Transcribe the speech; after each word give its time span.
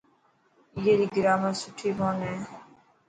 اي 0.77 0.91
ري 0.99 1.07
گرامر 1.15 1.53
سڻي 1.61 1.89
ڪون 1.97 2.15
هي. 2.27 2.35